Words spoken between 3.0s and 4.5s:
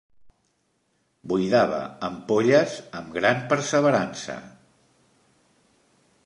amb gran perseverança.